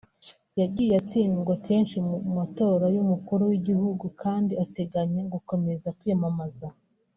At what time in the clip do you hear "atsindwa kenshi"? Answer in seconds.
1.01-1.95